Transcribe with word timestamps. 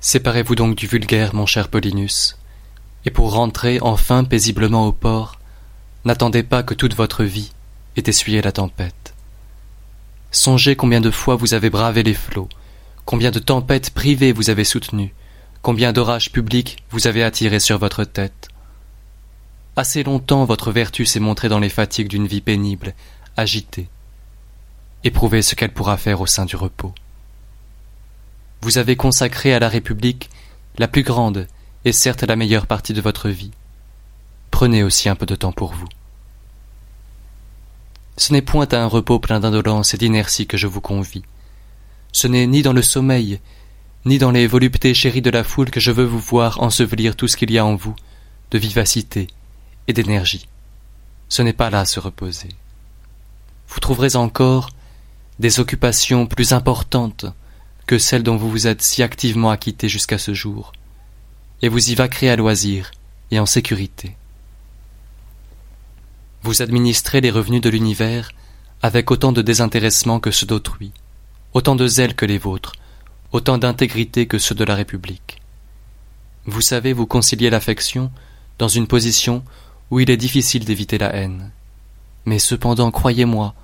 Séparez-vous 0.00 0.54
donc 0.54 0.76
du 0.76 0.86
vulgaire, 0.86 1.34
mon 1.34 1.44
cher 1.44 1.68
Paulinus, 1.68 2.38
et 3.04 3.10
pour 3.10 3.32
rentrer 3.32 3.80
enfin 3.80 4.22
paisiblement 4.22 4.86
au 4.86 4.92
port, 4.92 5.40
n'attendez 6.04 6.44
pas 6.44 6.62
que 6.62 6.74
toute 6.74 6.94
votre 6.94 7.24
vie 7.24 7.50
ait 7.96 8.04
essuyé 8.06 8.40
la 8.40 8.52
tempête. 8.52 9.14
Songez 10.30 10.76
combien 10.76 11.00
de 11.00 11.10
fois 11.10 11.34
vous 11.34 11.52
avez 11.52 11.68
bravé 11.68 12.04
les 12.04 12.14
flots, 12.14 12.48
combien 13.06 13.32
de 13.32 13.40
tempêtes 13.40 13.90
privées 13.90 14.32
vous 14.32 14.50
avez 14.50 14.64
soutenues, 14.64 15.14
combien 15.62 15.92
d'orages 15.92 16.30
publics 16.30 16.76
vous 16.90 17.08
avez 17.08 17.24
attirés 17.24 17.60
sur 17.60 17.78
votre 17.78 18.04
tête. 18.04 18.48
Assez 19.74 20.04
longtemps 20.04 20.44
votre 20.44 20.70
vertu 20.70 21.06
s'est 21.06 21.18
montrée 21.18 21.48
dans 21.48 21.58
les 21.58 21.68
fatigues 21.68 22.08
d'une 22.08 22.26
vie 22.26 22.40
pénible, 22.40 22.94
agitée. 23.36 23.88
Éprouvez 25.02 25.42
ce 25.42 25.56
qu'elle 25.56 25.72
pourra 25.72 25.96
faire 25.96 26.20
au 26.20 26.26
sein 26.26 26.44
du 26.44 26.54
repos. 26.54 26.92
Vous 28.68 28.76
avez 28.76 28.96
consacré 28.96 29.54
à 29.54 29.58
la 29.58 29.70
République 29.70 30.28
la 30.76 30.88
plus 30.88 31.02
grande 31.02 31.48
et 31.86 31.92
certes 31.92 32.22
la 32.22 32.36
meilleure 32.36 32.66
partie 32.66 32.92
de 32.92 33.00
votre 33.00 33.30
vie. 33.30 33.52
Prenez 34.50 34.82
aussi 34.82 35.08
un 35.08 35.14
peu 35.14 35.24
de 35.24 35.36
temps 35.36 35.52
pour 35.52 35.72
vous. 35.72 35.88
Ce 38.18 38.30
n'est 38.30 38.42
point 38.42 38.68
à 38.70 38.76
un 38.76 38.86
repos 38.86 39.20
plein 39.20 39.40
d'indolence 39.40 39.94
et 39.94 39.96
d'inertie 39.96 40.46
que 40.46 40.58
je 40.58 40.66
vous 40.66 40.82
convie. 40.82 41.22
Ce 42.12 42.26
n'est 42.26 42.46
ni 42.46 42.60
dans 42.60 42.74
le 42.74 42.82
sommeil, 42.82 43.40
ni 44.04 44.18
dans 44.18 44.32
les 44.32 44.46
voluptés 44.46 44.92
chéries 44.92 45.22
de 45.22 45.30
la 45.30 45.44
foule 45.44 45.70
que 45.70 45.80
je 45.80 45.90
veux 45.90 46.04
vous 46.04 46.20
voir 46.20 46.62
ensevelir 46.62 47.16
tout 47.16 47.26
ce 47.26 47.38
qu'il 47.38 47.50
y 47.50 47.56
a 47.56 47.64
en 47.64 47.74
vous, 47.74 47.96
de 48.50 48.58
vivacité 48.58 49.28
et 49.86 49.94
d'énergie. 49.94 50.46
Ce 51.30 51.40
n'est 51.40 51.54
pas 51.54 51.70
là 51.70 51.86
se 51.86 52.00
reposer. 52.00 52.50
Vous 53.66 53.80
trouverez 53.80 54.14
encore 54.14 54.68
des 55.38 55.58
occupations 55.58 56.26
plus 56.26 56.52
importantes 56.52 57.24
que 57.88 57.98
celles 57.98 58.22
dont 58.22 58.36
vous 58.36 58.50
vous 58.50 58.66
êtes 58.66 58.82
si 58.82 59.02
activement 59.02 59.48
acquitté 59.48 59.88
jusqu'à 59.88 60.18
ce 60.18 60.34
jour, 60.34 60.72
et 61.62 61.70
vous 61.70 61.90
y 61.90 61.94
vaquerez 61.94 62.28
à 62.28 62.36
loisir 62.36 62.90
et 63.30 63.40
en 63.40 63.46
sécurité. 63.46 64.14
Vous 66.42 66.60
administrez 66.60 67.22
les 67.22 67.30
revenus 67.30 67.62
de 67.62 67.70
l'univers 67.70 68.30
avec 68.82 69.10
autant 69.10 69.32
de 69.32 69.40
désintéressement 69.40 70.20
que 70.20 70.30
ceux 70.30 70.44
d'autrui, 70.44 70.92
autant 71.54 71.76
de 71.76 71.86
zèle 71.86 72.14
que 72.14 72.26
les 72.26 72.36
vôtres, 72.36 72.74
autant 73.32 73.56
d'intégrité 73.56 74.26
que 74.26 74.38
ceux 74.38 74.54
de 74.54 74.64
la 74.64 74.74
République. 74.74 75.40
Vous 76.44 76.60
savez 76.60 76.92
vous 76.92 77.06
concilier 77.06 77.48
l'affection 77.48 78.12
dans 78.58 78.68
une 78.68 78.86
position 78.86 79.42
où 79.90 79.98
il 79.98 80.10
est 80.10 80.18
difficile 80.18 80.66
d'éviter 80.66 80.98
la 80.98 81.14
haine. 81.14 81.52
Mais 82.26 82.38
cependant, 82.38 82.90
croyez-moi, 82.90 83.54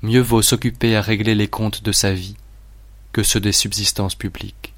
mieux 0.00 0.22
vaut 0.22 0.40
s'occuper 0.40 0.96
à 0.96 1.02
régler 1.02 1.34
les 1.34 1.48
comptes 1.48 1.82
de 1.82 1.92
sa 1.92 2.14
vie 2.14 2.36
que 3.12 3.22
ceux 3.22 3.40
des 3.40 3.52
subsistances 3.52 4.14
publiques. 4.14 4.72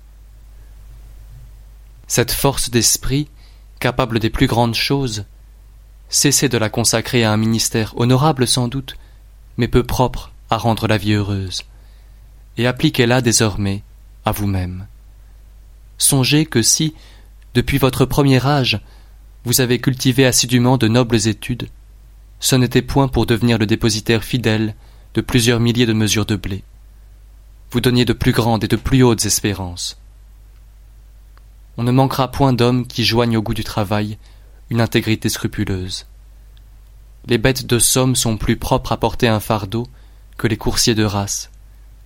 Cette 2.06 2.32
force 2.32 2.70
d'esprit, 2.70 3.28
capable 3.80 4.18
des 4.18 4.30
plus 4.30 4.46
grandes 4.46 4.74
choses, 4.74 5.24
cessez 6.08 6.48
de 6.48 6.58
la 6.58 6.68
consacrer 6.68 7.24
à 7.24 7.32
un 7.32 7.36
ministère 7.36 7.96
honorable 7.96 8.46
sans 8.46 8.68
doute, 8.68 8.96
mais 9.56 9.68
peu 9.68 9.82
propre 9.82 10.32
à 10.50 10.58
rendre 10.58 10.86
la 10.86 10.98
vie 10.98 11.12
heureuse, 11.12 11.62
et 12.58 12.66
appliquez-la 12.66 13.20
désormais 13.20 13.82
à 14.24 14.32
vous-même. 14.32 14.86
Songez 15.98 16.46
que 16.46 16.62
si, 16.62 16.94
depuis 17.54 17.78
votre 17.78 18.04
premier 18.04 18.44
âge, 18.44 18.80
vous 19.44 19.60
avez 19.60 19.80
cultivé 19.80 20.26
assidûment 20.26 20.76
de 20.76 20.88
nobles 20.88 21.28
études, 21.28 21.68
ce 22.40 22.56
n'était 22.56 22.82
point 22.82 23.08
pour 23.08 23.24
devenir 23.24 23.56
le 23.56 23.66
dépositaire 23.66 24.24
fidèle 24.24 24.74
de 25.14 25.20
plusieurs 25.20 25.60
milliers 25.60 25.86
de 25.86 25.92
mesures 25.92 26.26
de 26.26 26.36
blé. 26.36 26.64
Vous 27.72 27.80
donniez 27.80 28.04
de 28.04 28.12
plus 28.12 28.32
grandes 28.32 28.64
et 28.64 28.68
de 28.68 28.76
plus 28.76 29.02
hautes 29.02 29.24
espérances. 29.24 29.98
On 31.78 31.82
ne 31.84 31.90
manquera 31.90 32.30
point 32.30 32.52
d'hommes 32.52 32.86
qui 32.86 33.02
joignent 33.02 33.38
au 33.38 33.42
goût 33.42 33.54
du 33.54 33.64
travail 33.64 34.18
une 34.68 34.82
intégrité 34.82 35.30
scrupuleuse. 35.30 36.04
Les 37.26 37.38
bêtes 37.38 37.64
de 37.64 37.78
somme 37.78 38.14
sont 38.14 38.36
plus 38.36 38.58
propres 38.58 38.92
à 38.92 38.98
porter 38.98 39.26
un 39.26 39.40
fardeau 39.40 39.86
que 40.36 40.46
les 40.46 40.58
coursiers 40.58 40.94
de 40.94 41.04
race, 41.04 41.50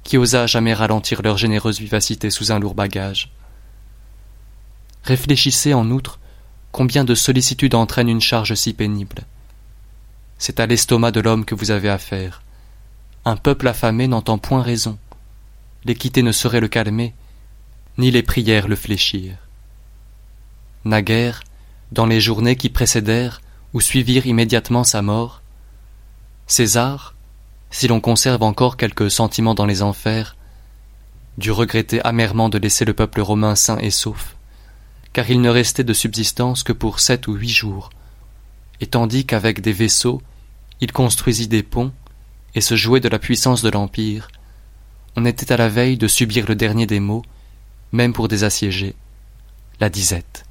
qui 0.05 0.19
osa 0.19 0.47
jamais 0.47 0.73
ralentir 0.73 1.21
leur 1.21 1.37
généreuse 1.37 1.81
vivacité 1.81 2.31
sous 2.31 2.53
un 2.53 2.61
lourd 2.61 2.77
bagage. 2.77 3.33
Réfléchissez 5.03 5.75
en 5.75 5.91
outre 5.91 6.21
combien 6.71 7.03
de 7.03 7.17
sollicitude 7.17 7.75
entraîne 7.75 8.09
une 8.09 8.21
charge 8.21 8.55
si 8.55 8.73
pénible. 8.73 9.23
C'est 10.39 10.61
à 10.61 10.67
l'estomac 10.67 11.11
de 11.11 11.21
l'homme 11.21 11.45
que 11.45 11.57
vous 11.57 11.73
avez 11.73 11.89
affaire. 11.89 12.43
Un 13.25 13.35
peuple 13.35 13.67
affamé 13.67 14.07
n'entend 14.07 14.39
point 14.39 14.63
raison. 14.63 14.97
L'équité 15.87 16.25
ne 16.25 16.33
saurait 16.33 16.59
le 16.59 16.67
calmer, 16.67 17.15
ni 17.97 18.11
les 18.11 18.25
prières 18.25 18.67
le 18.67 18.75
fléchir. 18.75 19.37
Naguère, 20.85 21.45
dans 21.93 22.07
les 22.07 22.21
journées 22.21 22.57
qui 22.57 22.71
précédèrent 22.71 23.41
ou 23.73 23.81
suivirent 23.81 24.27
immédiatement 24.27 24.83
sa 24.83 25.01
mort, 25.01 25.43
César, 26.49 27.15
si 27.71 27.87
l'on 27.87 28.01
conserve 28.01 28.43
encore 28.43 28.77
quelques 28.77 29.13
sentiments 29.13 29.55
dans 29.55 29.65
les 29.65 29.83
enfers, 29.83 30.35
dut 31.39 31.53
regretter 31.53 32.01
amèrement 32.03 32.49
de 32.49 32.59
laisser 32.59 32.85
le 32.85 32.95
peuple 32.95 33.21
romain 33.21 33.55
sain 33.55 33.79
et 33.79 33.93
sauf, 33.93 34.35
car 35.13 35.31
il 35.31 35.41
ne 35.41 35.51
restait 35.51 35.85
de 35.85 35.93
subsistance 35.93 36.65
que 36.65 36.73
pour 36.73 36.99
sept 36.99 37.29
ou 37.29 37.35
huit 37.35 37.49
jours, 37.49 37.91
et 38.81 38.89
tandis 38.89 39.25
qu'avec 39.25 39.61
des 39.61 39.73
vaisseaux 39.73 40.21
il 40.81 40.91
construisit 40.91 41.47
des 41.47 41.63
ponts 41.63 41.93
et 42.57 42.61
se 42.61 42.75
jouait 42.75 43.01
de 43.01 43.09
la 43.09 43.21
puissance 43.21 43.63
de 43.63 43.71
l'Empire, 43.71 44.29
on 45.17 45.25
était 45.25 45.51
à 45.51 45.57
la 45.57 45.69
veille 45.69 45.97
de 45.97 46.09
subir 46.09 46.47
le 46.47 46.55
dernier 46.55 46.87
des 46.87 47.01
maux, 47.01 47.23
même 47.93 48.13
pour 48.13 48.29
des 48.29 48.45
assiégés, 48.45 48.95
la 49.81 49.89
disette. 49.89 50.45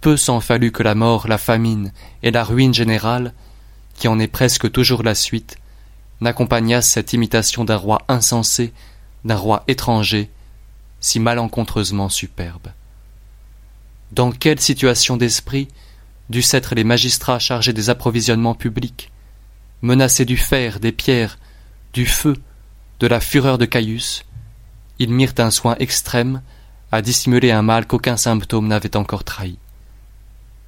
Peu 0.00 0.16
s'en 0.16 0.40
fallut 0.40 0.72
que 0.72 0.82
la 0.82 0.94
mort, 0.94 1.28
la 1.28 1.38
famine 1.38 1.92
et 2.22 2.30
la 2.30 2.42
ruine 2.42 2.74
générale, 2.74 3.32
qui 3.94 4.08
en 4.08 4.18
est 4.18 4.28
presque 4.28 4.70
toujours 4.72 5.02
la 5.02 5.14
suite, 5.14 5.56
n'accompagnassent 6.20 6.90
cette 6.90 7.12
imitation 7.12 7.64
d'un 7.64 7.76
roi 7.76 8.02
insensé, 8.08 8.72
d'un 9.24 9.36
roi 9.36 9.62
étranger, 9.68 10.30
si 11.00 11.20
malencontreusement 11.20 12.08
superbe. 12.08 12.68
Dans 14.12 14.32
quelle 14.32 14.60
situation 14.60 15.16
d'esprit 15.16 15.68
dussent 16.28 16.54
être 16.54 16.74
les 16.74 16.84
magistrats 16.84 17.38
chargés 17.38 17.72
des 17.72 17.90
approvisionnements 17.90 18.54
publics, 18.54 19.12
menacés 19.82 20.24
du 20.24 20.36
fer, 20.36 20.80
des 20.80 20.92
pierres, 20.92 21.38
du 21.92 22.06
feu, 22.06 22.34
de 23.00 23.06
la 23.06 23.20
fureur 23.20 23.58
de 23.58 23.64
Caius, 23.64 24.24
ils 24.98 25.12
mirent 25.12 25.34
un 25.38 25.50
soin 25.50 25.74
extrême 25.78 26.42
à 26.92 27.02
dissimuler 27.02 27.50
un 27.50 27.62
mal 27.62 27.86
qu'aucun 27.86 28.16
symptôme 28.16 28.68
n'avait 28.68 28.96
encore 28.96 29.24
trahi 29.24 29.58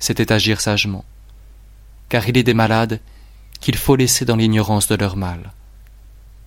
c'était 0.02 0.32
agir 0.32 0.60
sagement, 0.60 1.04
car 2.08 2.28
il 2.28 2.36
est 2.36 2.42
des 2.42 2.54
malades 2.54 2.98
qu'il 3.60 3.76
faut 3.76 3.94
laisser 3.94 4.24
dans 4.24 4.34
l'ignorance 4.34 4.88
de 4.88 4.96
leur 4.96 5.16
mal. 5.16 5.52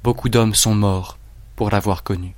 Beaucoup 0.03 0.27
d'hommes 0.27 0.53
sont 0.53 0.75
morts 0.75 1.17
pour 1.55 1.69
l'avoir 1.69 2.03
connu. 2.03 2.35